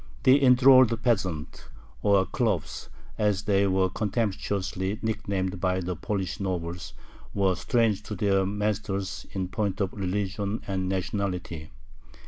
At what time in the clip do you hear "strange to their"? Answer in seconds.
7.53-8.43